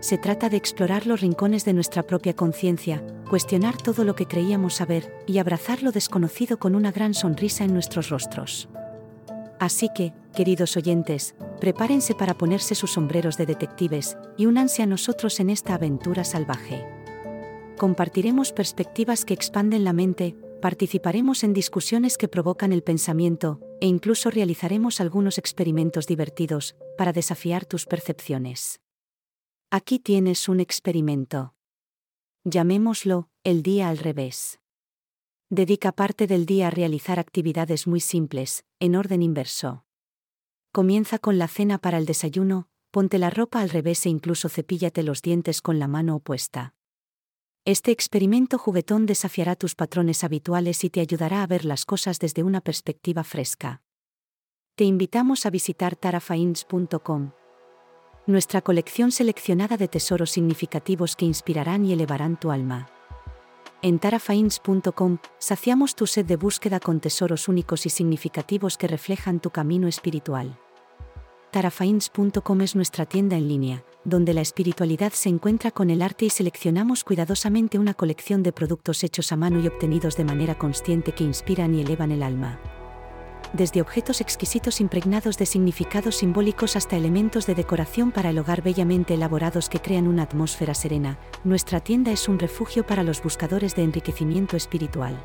Se 0.00 0.18
trata 0.18 0.50
de 0.50 0.58
explorar 0.58 1.06
los 1.06 1.22
rincones 1.22 1.64
de 1.64 1.72
nuestra 1.72 2.02
propia 2.02 2.34
conciencia, 2.36 3.02
cuestionar 3.30 3.76
todo 3.76 4.04
lo 4.04 4.14
que 4.14 4.26
creíamos 4.26 4.74
saber 4.74 5.10
y 5.26 5.38
abrazar 5.38 5.82
lo 5.82 5.92
desconocido 5.92 6.58
con 6.58 6.74
una 6.74 6.92
gran 6.92 7.14
sonrisa 7.14 7.64
en 7.64 7.72
nuestros 7.72 8.10
rostros. 8.10 8.68
Así 9.58 9.88
que, 9.94 10.12
queridos 10.34 10.76
oyentes, 10.76 11.34
prepárense 11.58 12.14
para 12.14 12.34
ponerse 12.34 12.74
sus 12.74 12.92
sombreros 12.92 13.38
de 13.38 13.46
detectives 13.46 14.18
y 14.36 14.44
únanse 14.44 14.82
a 14.82 14.86
nosotros 14.86 15.40
en 15.40 15.48
esta 15.48 15.74
aventura 15.74 16.24
salvaje. 16.24 16.84
Compartiremos 17.78 18.52
perspectivas 18.52 19.24
que 19.24 19.32
expanden 19.32 19.84
la 19.84 19.94
mente, 19.94 20.36
participaremos 20.64 21.44
en 21.44 21.52
discusiones 21.52 22.16
que 22.16 22.26
provocan 22.26 22.72
el 22.72 22.82
pensamiento, 22.82 23.60
e 23.82 23.86
incluso 23.86 24.30
realizaremos 24.30 24.98
algunos 24.98 25.36
experimentos 25.36 26.06
divertidos, 26.06 26.74
para 26.96 27.12
desafiar 27.12 27.66
tus 27.66 27.84
percepciones. 27.84 28.80
Aquí 29.70 29.98
tienes 29.98 30.48
un 30.48 30.60
experimento. 30.60 31.54
Llamémoslo, 32.44 33.28
el 33.42 33.62
día 33.62 33.90
al 33.90 33.98
revés. 33.98 34.58
Dedica 35.50 35.92
parte 35.92 36.26
del 36.26 36.46
día 36.46 36.68
a 36.68 36.70
realizar 36.70 37.18
actividades 37.18 37.86
muy 37.86 38.00
simples, 38.00 38.64
en 38.80 38.96
orden 38.96 39.20
inverso. 39.20 39.84
Comienza 40.72 41.18
con 41.18 41.36
la 41.36 41.48
cena 41.48 41.76
para 41.76 41.98
el 41.98 42.06
desayuno, 42.06 42.68
ponte 42.90 43.18
la 43.18 43.28
ropa 43.28 43.60
al 43.60 43.68
revés 43.68 44.06
e 44.06 44.08
incluso 44.08 44.48
cepíllate 44.48 45.02
los 45.02 45.20
dientes 45.20 45.60
con 45.60 45.78
la 45.78 45.88
mano 45.88 46.16
opuesta. 46.16 46.72
Este 47.66 47.92
experimento 47.92 48.58
juguetón 48.58 49.06
desafiará 49.06 49.56
tus 49.56 49.74
patrones 49.74 50.22
habituales 50.22 50.84
y 50.84 50.90
te 50.90 51.00
ayudará 51.00 51.42
a 51.42 51.46
ver 51.46 51.64
las 51.64 51.86
cosas 51.86 52.18
desde 52.18 52.42
una 52.42 52.60
perspectiva 52.60 53.24
fresca. 53.24 53.80
Te 54.74 54.84
invitamos 54.84 55.46
a 55.46 55.50
visitar 55.50 55.96
tarafains.com. 55.96 57.30
Nuestra 58.26 58.60
colección 58.60 59.12
seleccionada 59.12 59.78
de 59.78 59.88
tesoros 59.88 60.30
significativos 60.30 61.16
que 61.16 61.24
inspirarán 61.24 61.86
y 61.86 61.94
elevarán 61.94 62.38
tu 62.38 62.50
alma. 62.50 62.86
En 63.80 63.98
tarafains.com 63.98 65.16
saciamos 65.38 65.94
tu 65.94 66.06
sed 66.06 66.26
de 66.26 66.36
búsqueda 66.36 66.80
con 66.80 67.00
tesoros 67.00 67.48
únicos 67.48 67.86
y 67.86 67.88
significativos 67.88 68.76
que 68.76 68.88
reflejan 68.88 69.40
tu 69.40 69.48
camino 69.48 69.88
espiritual. 69.88 70.58
Tarafains.com 71.50 72.60
es 72.60 72.76
nuestra 72.76 73.06
tienda 73.06 73.36
en 73.36 73.48
línea, 73.48 73.84
donde 74.04 74.34
la 74.34 74.40
espiritualidad 74.40 75.12
se 75.12 75.28
encuentra 75.28 75.70
con 75.70 75.90
el 75.90 76.02
arte 76.02 76.26
y 76.26 76.30
seleccionamos 76.30 77.04
cuidadosamente 77.04 77.78
una 77.78 77.94
colección 77.94 78.42
de 78.42 78.52
productos 78.52 79.02
hechos 79.02 79.32
a 79.32 79.36
mano 79.36 79.60
y 79.60 79.66
obtenidos 79.66 80.16
de 80.16 80.24
manera 80.24 80.56
consciente 80.56 81.12
que 81.12 81.24
inspiran 81.24 81.74
y 81.74 81.80
elevan 81.80 82.12
el 82.12 82.22
alma. 82.22 82.60
Desde 83.52 83.80
objetos 83.80 84.20
exquisitos 84.20 84.80
impregnados 84.80 85.38
de 85.38 85.46
significados 85.46 86.16
simbólicos 86.16 86.74
hasta 86.74 86.96
elementos 86.96 87.46
de 87.46 87.54
decoración 87.54 88.10
para 88.10 88.30
el 88.30 88.38
hogar 88.38 88.62
bellamente 88.62 89.14
elaborados 89.14 89.68
que 89.68 89.78
crean 89.78 90.08
una 90.08 90.24
atmósfera 90.24 90.74
serena, 90.74 91.18
nuestra 91.44 91.78
tienda 91.78 92.10
es 92.10 92.28
un 92.28 92.40
refugio 92.40 92.84
para 92.84 93.04
los 93.04 93.22
buscadores 93.22 93.76
de 93.76 93.84
enriquecimiento 93.84 94.56
espiritual. 94.56 95.16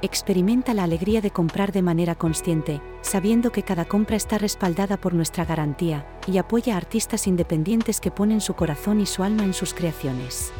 Experimenta 0.00 0.74
la 0.74 0.84
alegría 0.84 1.20
de 1.20 1.32
comprar 1.32 1.72
de 1.72 1.82
manera 1.82 2.14
consciente, 2.14 2.80
sabiendo 3.00 3.50
que 3.50 3.64
cada 3.64 3.84
compra 3.84 4.14
está 4.14 4.38
respaldada 4.38 4.96
por 4.96 5.12
nuestra 5.12 5.44
garantía, 5.44 6.06
y 6.28 6.38
apoya 6.38 6.74
a 6.74 6.76
artistas 6.76 7.26
independientes 7.26 8.00
que 8.00 8.12
ponen 8.12 8.40
su 8.40 8.54
corazón 8.54 9.00
y 9.00 9.06
su 9.06 9.24
alma 9.24 9.42
en 9.42 9.54
sus 9.54 9.74
creaciones. 9.74 10.52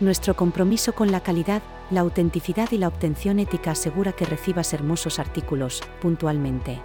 Nuestro 0.00 0.36
compromiso 0.36 0.94
con 0.94 1.10
la 1.10 1.20
calidad, 1.20 1.62
la 1.90 2.02
autenticidad 2.02 2.70
y 2.72 2.76
la 2.76 2.88
obtención 2.88 3.38
ética 3.38 3.70
asegura 3.70 4.12
que 4.12 4.26
recibas 4.26 4.74
hermosos 4.74 5.18
artículos, 5.18 5.80
puntualmente. 6.02 6.78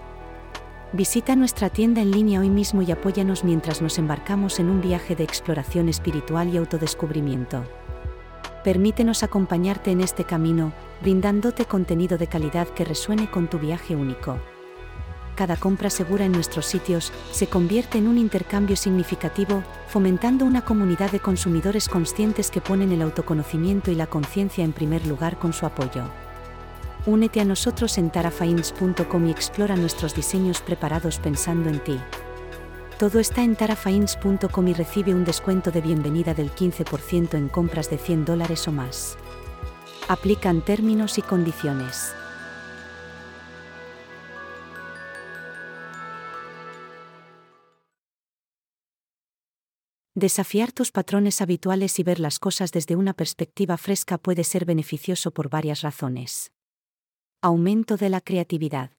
Visita 0.93 1.35
nuestra 1.35 1.69
tienda 1.69 2.01
en 2.01 2.11
línea 2.11 2.39
hoy 2.39 2.49
mismo 2.49 2.81
y 2.81 2.91
apóyanos 2.91 3.43
mientras 3.43 3.81
nos 3.81 3.97
embarcamos 3.97 4.59
en 4.61 4.69
un 4.69 4.79
viaje 4.79 5.17
de 5.17 5.25
exploración 5.25 5.89
espiritual 5.89 6.47
y 6.47 6.55
autodescubrimiento. 6.55 7.65
Permítenos 8.63 9.23
acompañarte 9.23 9.91
en 9.91 9.99
este 9.99 10.23
camino, 10.23 10.71
brindándote 11.01 11.65
contenido 11.65 12.17
de 12.17 12.27
calidad 12.27 12.67
que 12.69 12.85
resuene 12.85 13.29
con 13.29 13.47
tu 13.49 13.59
viaje 13.59 13.95
único. 13.95 14.39
Cada 15.35 15.55
compra 15.55 15.91
segura 15.91 16.25
en 16.25 16.31
nuestros 16.31 16.65
sitios 16.65 17.13
se 17.31 17.45
convierte 17.45 17.99
en 17.99 18.07
un 18.07 18.17
intercambio 18.17 18.75
significativo, 18.75 19.63
fomentando 19.87 20.45
una 20.45 20.65
comunidad 20.65 21.11
de 21.11 21.19
consumidores 21.19 21.87
conscientes 21.87 22.49
que 22.49 22.59
ponen 22.59 22.91
el 22.91 23.03
autoconocimiento 23.03 23.91
y 23.91 23.95
la 23.95 24.07
conciencia 24.07 24.63
en 24.63 24.73
primer 24.73 25.05
lugar 25.05 25.37
con 25.37 25.53
su 25.53 25.67
apoyo. 25.67 26.05
Únete 27.05 27.39
a 27.39 27.45
nosotros 27.45 27.99
en 27.99 28.09
tarafains.com 28.09 29.27
y 29.27 29.31
explora 29.31 29.75
nuestros 29.75 30.15
diseños 30.15 30.61
preparados 30.61 31.19
pensando 31.19 31.69
en 31.69 31.83
ti. 31.83 31.99
Todo 32.97 33.19
está 33.19 33.43
en 33.43 33.55
tarafains.com 33.55 34.67
y 34.67 34.73
recibe 34.73 35.13
un 35.13 35.23
descuento 35.23 35.69
de 35.69 35.81
bienvenida 35.81 36.33
del 36.33 36.51
15% 36.51 37.35
en 37.35 37.47
compras 37.47 37.91
de 37.91 37.99
100 37.99 38.25
dólares 38.25 38.67
o 38.67 38.71
más. 38.71 39.19
Aplican 40.09 40.63
términos 40.63 41.17
y 41.17 41.21
condiciones. 41.21 42.13
Desafiar 50.15 50.71
tus 50.71 50.93
patrones 50.93 51.41
habituales 51.41 51.99
y 51.99 52.03
ver 52.03 52.21
las 52.21 52.39
cosas 52.39 52.71
desde 52.71 52.95
una 52.95 53.11
perspectiva 53.11 53.75
fresca 53.75 54.17
puede 54.17 54.45
ser 54.45 54.63
beneficioso 54.63 55.31
por 55.31 55.49
varias 55.49 55.81
razones. 55.81 56.53
Aumento 57.41 57.97
de 57.97 58.07
la 58.07 58.21
creatividad. 58.21 58.91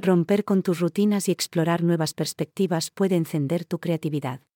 Romper 0.00 0.44
con 0.44 0.64
tus 0.64 0.80
rutinas 0.80 1.28
y 1.28 1.30
explorar 1.30 1.84
nuevas 1.84 2.12
perspectivas 2.12 2.90
puede 2.90 3.14
encender 3.14 3.64
tu 3.64 3.78
creatividad. 3.78 4.47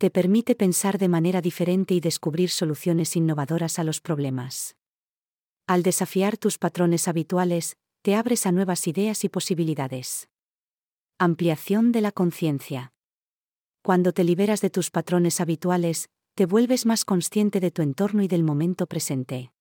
Te 0.00 0.10
permite 0.10 0.54
pensar 0.54 0.96
de 0.96 1.08
manera 1.08 1.42
diferente 1.42 1.92
y 1.92 2.00
descubrir 2.00 2.48
soluciones 2.48 3.16
innovadoras 3.16 3.78
a 3.78 3.84
los 3.84 4.00
problemas. 4.00 4.74
Al 5.66 5.82
desafiar 5.82 6.38
tus 6.38 6.56
patrones 6.56 7.06
habituales, 7.06 7.76
te 8.00 8.14
abres 8.14 8.46
a 8.46 8.50
nuevas 8.50 8.86
ideas 8.86 9.24
y 9.24 9.28
posibilidades. 9.28 10.30
Ampliación 11.18 11.92
de 11.92 12.00
la 12.00 12.12
conciencia. 12.12 12.94
Cuando 13.82 14.14
te 14.14 14.24
liberas 14.24 14.62
de 14.62 14.70
tus 14.70 14.90
patrones 14.90 15.38
habituales, 15.38 16.08
te 16.34 16.46
vuelves 16.46 16.86
más 16.86 17.04
consciente 17.04 17.60
de 17.60 17.70
tu 17.70 17.82
entorno 17.82 18.22
y 18.22 18.28
del 18.28 18.42
momento 18.42 18.86
presente. 18.86 19.52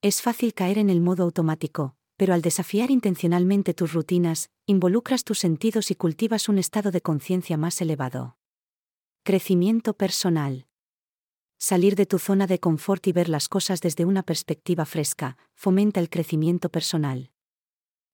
Es 0.00 0.22
fácil 0.22 0.54
caer 0.54 0.78
en 0.78 0.88
el 0.88 1.02
modo 1.02 1.24
automático, 1.24 1.96
pero 2.16 2.32
al 2.32 2.40
desafiar 2.40 2.90
intencionalmente 2.90 3.74
tus 3.74 3.92
rutinas, 3.92 4.48
involucras 4.64 5.22
tus 5.22 5.38
sentidos 5.38 5.90
y 5.90 5.96
cultivas 5.96 6.48
un 6.48 6.56
estado 6.56 6.90
de 6.90 7.02
conciencia 7.02 7.58
más 7.58 7.78
elevado. 7.82 8.38
Crecimiento 9.22 9.92
personal. 9.92 10.66
Salir 11.58 11.94
de 11.94 12.06
tu 12.06 12.18
zona 12.18 12.46
de 12.46 12.58
confort 12.58 13.06
y 13.06 13.12
ver 13.12 13.28
las 13.28 13.50
cosas 13.50 13.82
desde 13.82 14.06
una 14.06 14.22
perspectiva 14.22 14.86
fresca, 14.86 15.36
fomenta 15.54 16.00
el 16.00 16.08
crecimiento 16.08 16.70
personal. 16.70 17.30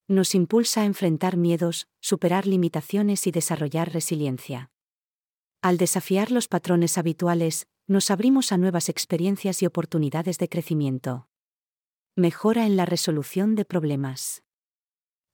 Nos 0.08 0.34
impulsa 0.34 0.80
a 0.80 0.84
enfrentar 0.84 1.36
miedos, 1.36 1.86
superar 2.00 2.48
limitaciones 2.48 3.28
y 3.28 3.30
desarrollar 3.30 3.92
resiliencia. 3.92 4.72
Al 5.62 5.78
desafiar 5.78 6.32
los 6.32 6.48
patrones 6.48 6.98
habituales, 6.98 7.68
nos 7.86 8.10
abrimos 8.10 8.50
a 8.50 8.58
nuevas 8.58 8.88
experiencias 8.88 9.62
y 9.62 9.66
oportunidades 9.66 10.38
de 10.38 10.48
crecimiento. 10.48 11.28
Mejora 12.16 12.66
en 12.66 12.76
la 12.76 12.84
resolución 12.84 13.54
de 13.54 13.64
problemas. 13.64 14.42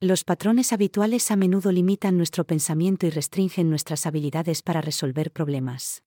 Los 0.03 0.25
patrones 0.25 0.73
habituales 0.73 1.31
a 1.31 1.37
menudo 1.37 1.71
limitan 1.71 2.17
nuestro 2.17 2.43
pensamiento 2.45 3.07
y 3.07 3.11
restringen 3.11 3.71
nuestras 3.71 4.05
habilidades 4.05 4.61
para 4.61 4.81
resolver 4.81 5.31
problemas. 5.31 6.03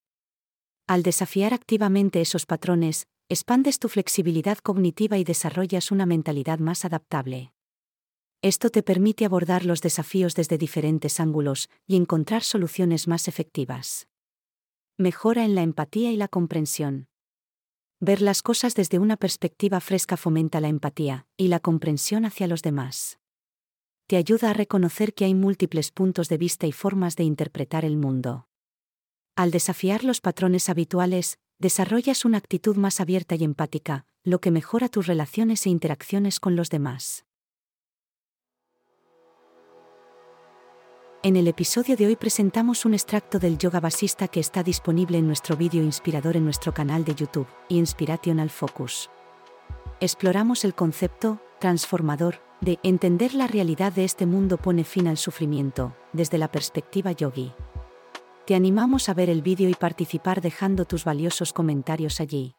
Al 0.86 1.02
desafiar 1.02 1.54
activamente 1.54 2.20
esos 2.20 2.46
patrones, 2.46 3.08
expandes 3.30 3.80
tu 3.80 3.88
flexibilidad 3.88 4.58
cognitiva 4.58 5.18
y 5.18 5.24
desarrollas 5.24 5.92
una 5.92 6.06
mentalidad 6.06 6.60
más 6.60 6.84
adaptable. 6.84 7.54
Esto 8.42 8.70
te 8.70 8.84
permite 8.84 9.24
abordar 9.24 9.64
los 9.64 9.80
desafíos 9.80 10.36
desde 10.36 10.58
diferentes 10.58 11.22
ángulos 11.22 11.70
y 11.88 11.96
encontrar 11.96 12.44
soluciones 12.44 13.08
más 13.08 13.30
efectivas. 13.30 14.10
Mejora 14.98 15.46
en 15.46 15.56
la 15.56 15.62
empatía 15.62 16.12
y 16.12 16.18
la 16.18 16.28
comprensión. 16.28 17.08
Ver 18.02 18.22
las 18.22 18.42
cosas 18.42 18.76
desde 18.76 19.00
una 19.00 19.16
perspectiva 19.16 19.80
fresca 19.80 20.18
fomenta 20.18 20.60
la 20.60 20.68
empatía 20.68 21.28
y 21.38 21.48
la 21.48 21.62
comprensión 21.62 22.26
hacia 22.26 22.48
los 22.48 22.62
demás 22.62 23.20
te 24.08 24.18
ayuda 24.18 24.52
a 24.52 24.54
reconocer 24.54 25.14
que 25.14 25.26
hay 25.26 25.34
múltiples 25.34 25.92
puntos 25.92 26.30
de 26.30 26.38
vista 26.38 26.68
y 26.68 26.72
formas 26.72 27.16
de 27.16 27.24
interpretar 27.24 27.86
el 27.86 27.98
mundo. 27.98 28.48
Al 29.36 29.52
desafiar 29.52 30.04
los 30.04 30.22
patrones 30.22 30.70
habituales, 30.70 31.40
desarrollas 31.58 32.24
una 32.24 32.38
actitud 32.38 32.78
más 32.78 33.02
abierta 33.02 33.36
y 33.36 33.44
empática, 33.44 34.06
lo 34.24 34.40
que 34.40 34.52
mejora 34.52 34.90
tus 34.90 35.08
relaciones 35.08 35.66
e 35.66 35.70
interacciones 35.70 36.40
con 36.40 36.56
los 36.56 36.70
demás. 36.70 37.26
En 41.24 41.36
el 41.36 41.48
episodio 41.48 41.98
de 41.98 42.06
hoy 42.06 42.16
presentamos 42.16 42.86
un 42.86 42.94
extracto 42.94 43.40
del 43.40 43.58
yoga 43.58 43.80
basista 43.80 44.28
que 44.28 44.40
está 44.40 44.62
disponible 44.62 45.18
en 45.18 45.26
nuestro 45.26 45.58
vídeo 45.58 45.82
inspirador 45.82 46.38
en 46.38 46.44
nuestro 46.44 46.72
canal 46.72 47.04
de 47.04 47.16
YouTube, 47.16 47.48
Inspirational 47.70 48.52
Focus. 48.52 49.10
Exploramos 50.00 50.64
el 50.66 50.76
concepto 50.76 51.42
transformador 51.66 52.36
de 52.62 52.78
entender 52.84 53.34
la 53.34 53.48
realidad 53.48 53.92
de 53.92 54.04
este 54.04 54.28
mundo 54.28 54.58
pone 54.58 54.84
fin 54.84 55.08
al 55.08 55.18
sufrimiento, 55.18 55.96
desde 56.14 56.38
la 56.38 56.52
perspectiva 56.52 57.12
yogi. 57.12 57.54
Te 58.46 58.54
animamos 58.54 59.10
a 59.10 59.16
ver 59.16 59.32
el 59.32 59.42
vídeo 59.42 59.68
y 59.68 59.74
participar 59.74 60.42
dejando 60.42 60.86
tus 60.86 61.06
valiosos 61.06 61.54
comentarios 61.54 62.20
allí. 62.20 62.54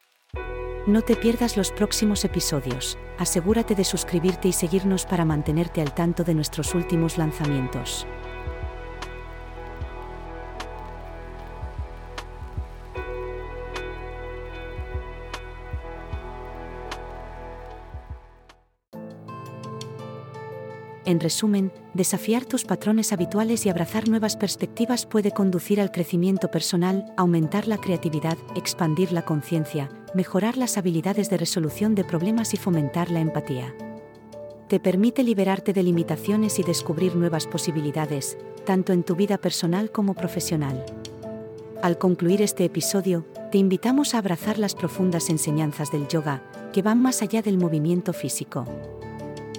No 0.89 1.03
te 1.03 1.15
pierdas 1.15 1.57
los 1.57 1.71
próximos 1.71 2.25
episodios, 2.25 2.99
asegúrate 3.17 3.77
de 3.77 3.85
suscribirte 3.85 4.49
y 4.49 4.53
seguirnos 4.53 5.07
para 5.07 5.25
mantenerte 5.25 5.83
al 5.83 5.95
tanto 5.95 6.25
de 6.25 6.35
nuestros 6.35 6.75
últimos 6.75 7.17
lanzamientos. 7.17 8.09
En 21.07 21.21
resumen, 21.21 21.73
desafiar 21.95 22.45
tus 22.45 22.65
patrones 22.65 23.13
habituales 23.13 23.65
y 23.65 23.69
abrazar 23.69 24.09
nuevas 24.09 24.35
perspectivas 24.35 25.07
puede 25.07 25.31
conducir 25.31 25.81
al 25.81 25.93
crecimiento 25.93 26.51
personal, 26.51 27.13
aumentar 27.17 27.69
la 27.69 27.79
creatividad, 27.79 28.37
expandir 28.57 29.13
la 29.13 29.25
conciencia, 29.25 29.89
mejorar 30.15 30.57
las 30.57 30.77
habilidades 30.79 31.31
de 31.31 31.37
resolución 31.37 31.95
de 31.95 32.03
problemas 32.03 32.55
y 32.55 32.57
fomentar 32.57 33.13
la 33.13 33.21
empatía. 33.21 33.73
Te 34.67 34.81
permite 34.81 35.23
liberarte 35.23 35.73
de 35.73 35.85
limitaciones 35.85 36.59
y 36.59 36.65
descubrir 36.65 37.15
nuevas 37.15 37.47
posibilidades, 37.47 38.37
tanto 38.65 38.93
en 38.93 39.05
tu 39.05 39.15
vida 39.15 39.39
personal 39.39 39.93
como 39.93 40.13
profesional. 40.15 40.85
Al 41.83 41.99
concluir 41.99 42.43
este 42.43 42.65
episodio, 42.65 43.25
te 43.53 43.59
invitamos 43.59 44.13
a 44.13 44.19
abrazar 44.19 44.59
las 44.59 44.75
profundas 44.75 45.31
enseñanzas 45.31 45.93
del 45.93 46.09
yoga, 46.09 46.43
que 46.73 46.83
van 46.83 47.01
más 47.01 47.23
allá 47.23 47.43
del 47.43 47.59
movimiento 47.59 48.13
físico 48.13 48.65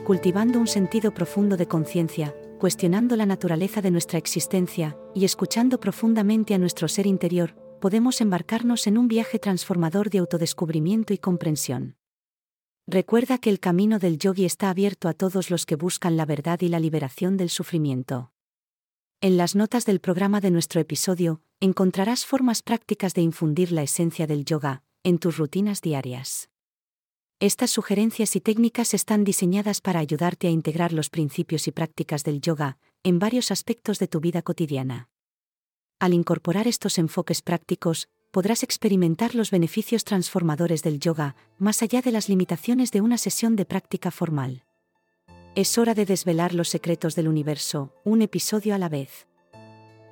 cultivando 0.08 0.58
un 0.58 0.68
sentido 0.68 1.14
profundo 1.14 1.58
de 1.58 1.68
conciencia, 1.68 2.34
cuestionando 2.60 3.18
la 3.18 3.26
naturaleza 3.26 3.82
de 3.82 3.92
nuestra 3.92 4.18
existencia 4.18 4.98
y 5.14 5.26
escuchando 5.26 5.82
profundamente 5.82 6.54
a 6.54 6.58
nuestro 6.58 6.88
ser 6.88 7.06
interior, 7.06 7.58
podemos 7.82 8.22
embarcarnos 8.22 8.88
en 8.88 8.98
un 8.98 9.10
viaje 9.10 9.38
transformador 9.38 10.10
de 10.10 10.20
autodescubrimiento 10.20 11.14
y 11.14 11.18
comprensión. 11.18 11.98
Recuerda 12.88 13.38
que 13.38 13.50
el 13.50 13.60
camino 13.60 14.00
del 14.00 14.18
yogi 14.18 14.46
está 14.46 14.70
abierto 14.70 15.10
a 15.10 15.14
todos 15.14 15.50
los 15.50 15.66
que 15.66 15.76
buscan 15.76 16.16
la 16.16 16.24
verdad 16.24 16.62
y 16.62 16.70
la 16.70 16.80
liberación 16.80 17.36
del 17.36 17.50
sufrimiento. 17.50 18.32
En 19.20 19.36
las 19.36 19.58
notas 19.58 19.86
del 19.86 20.00
programa 20.00 20.40
de 20.40 20.52
nuestro 20.52 20.80
episodio, 20.80 21.42
encontrarás 21.60 22.26
formas 22.26 22.62
prácticas 22.62 23.14
de 23.14 23.24
infundir 23.24 23.74
la 23.74 23.84
esencia 23.84 24.26
del 24.26 24.46
yoga 24.46 24.84
en 25.04 25.18
tus 25.18 25.38
rutinas 25.38 25.82
diarias. 25.82 26.50
Estas 27.40 27.70
sugerencias 27.70 28.36
y 28.36 28.42
técnicas 28.42 28.96
están 28.96 29.24
diseñadas 29.24 29.80
para 29.80 30.00
ayudarte 30.00 30.48
a 30.48 30.50
integrar 30.50 30.92
los 30.92 31.12
principios 31.12 31.68
y 31.68 31.72
prácticas 31.72 32.24
del 32.24 32.42
yoga 32.42 32.80
en 33.04 33.20
varios 33.20 33.52
aspectos 33.52 34.00
de 34.00 34.08
tu 34.08 34.20
vida 34.20 34.42
cotidiana. 34.42 35.10
Al 36.00 36.16
incorporar 36.16 36.68
estos 36.68 36.98
enfoques 36.98 37.44
prácticos, 37.44 38.08
podrás 38.32 38.64
experimentar 38.64 39.36
los 39.36 39.52
beneficios 39.52 40.04
transformadores 40.04 40.82
del 40.82 41.00
yoga, 41.00 41.36
más 41.60 41.84
allá 41.84 42.02
de 42.02 42.12
las 42.12 42.28
limitaciones 42.28 42.90
de 42.90 43.02
una 43.02 43.20
sesión 43.20 43.56
de 43.56 43.66
práctica 43.66 44.10
formal. 44.10 44.64
Es 45.54 45.78
hora 45.78 45.94
de 45.94 46.08
desvelar 46.08 46.56
los 46.56 46.70
secretos 46.70 47.14
del 47.14 47.28
universo, 47.28 47.94
un 48.04 48.24
episodio 48.24 48.74
a 48.74 48.80
la 48.80 48.90
vez. 48.90 49.28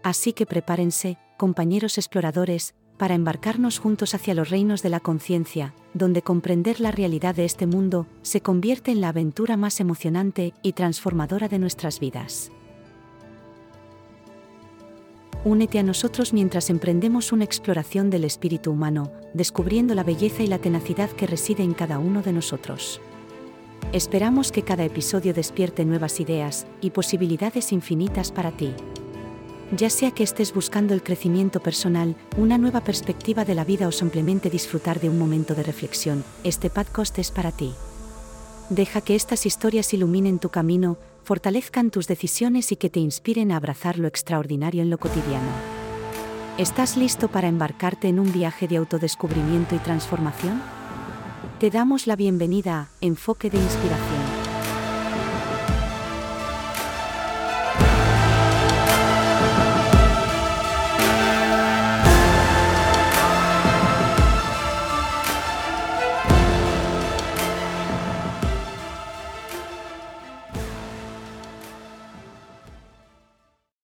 Así 0.04 0.32
que 0.32 0.46
prepárense, 0.46 1.18
compañeros 1.38 1.98
exploradores, 1.98 2.76
para 2.98 3.16
embarcarnos 3.16 3.80
juntos 3.80 4.14
hacia 4.14 4.34
los 4.34 4.50
reinos 4.50 4.82
de 4.82 4.90
la 4.90 5.00
conciencia, 5.00 5.74
donde 5.94 6.22
comprender 6.22 6.80
la 6.80 6.92
realidad 6.92 7.36
de 7.36 7.46
este 7.46 7.68
mundo 7.68 8.08
se 8.22 8.42
convierte 8.42 8.92
en 8.92 9.02
la 9.02 9.10
aventura 9.10 9.58
más 9.58 9.80
emocionante 9.80 10.54
y 10.62 10.74
transformadora 10.74 11.48
de 11.48 11.60
nuestras 11.60 12.00
vidas. 12.00 12.52
Únete 15.44 15.78
a 15.78 15.84
nosotros 15.84 16.34
mientras 16.34 16.72
emprendemos 16.72 17.32
una 17.32 17.44
exploración 17.44 18.10
del 18.10 18.24
espíritu 18.24 18.72
humano, 18.72 19.12
descubriendo 19.36 19.94
la 19.94 20.04
belleza 20.04 20.42
y 20.42 20.48
la 20.48 20.58
tenacidad 20.58 21.12
que 21.12 21.28
reside 21.28 21.62
en 21.62 21.76
cada 21.76 22.00
uno 22.00 22.24
de 22.24 22.34
nosotros. 22.34 23.00
Esperamos 23.92 24.52
que 24.52 24.64
cada 24.64 24.84
episodio 24.84 25.36
despierte 25.36 25.86
nuevas 25.86 26.20
ideas 26.20 26.66
y 26.82 26.90
posibilidades 26.90 27.72
infinitas 27.72 28.32
para 28.32 28.52
ti. 28.52 28.74
Ya 29.72 29.90
sea 29.90 30.12
que 30.12 30.24
estés 30.24 30.54
buscando 30.54 30.94
el 30.94 31.02
crecimiento 31.02 31.60
personal, 31.60 32.16
una 32.38 32.60
nueva 32.60 32.82
perspectiva 32.82 33.46
de 33.46 33.56
la 33.56 33.66
vida 33.66 33.88
o 33.88 33.92
simplemente 33.92 34.52
disfrutar 34.52 35.00
de 35.00 35.10
un 35.10 35.18
momento 35.18 35.56
de 35.56 35.64
reflexión, 35.64 36.24
este 36.44 36.70
podcast 36.70 37.18
es 37.18 37.32
para 37.32 37.52
ti. 37.52 37.74
Deja 38.70 39.02
que 39.02 39.16
estas 39.16 39.48
historias 39.48 39.92
iluminen 39.94 40.38
tu 40.38 40.50
camino, 40.50 40.98
fortalezcan 41.24 41.90
tus 41.90 42.08
decisiones 42.08 42.72
y 42.72 42.76
que 42.76 42.92
te 42.92 43.00
inspiren 43.00 43.52
a 43.52 43.58
abrazar 43.58 43.98
lo 43.98 44.08
extraordinario 44.08 44.84
en 44.84 44.92
lo 44.92 45.00
cotidiano. 45.00 45.50
¿Estás 46.60 46.96
listo 46.96 47.28
para 47.28 47.48
embarcarte 47.48 48.08
en 48.08 48.20
un 48.20 48.32
viaje 48.32 48.68
de 48.68 48.78
autodescubrimiento 48.78 49.74
y 49.74 49.80
transformación? 49.80 50.62
Te 51.60 51.72
damos 51.72 52.06
la 52.06 52.16
bienvenida 52.16 52.82
a 52.82 52.90
Enfoque 53.02 53.50
de 53.50 53.58
Inspiración 53.58 54.15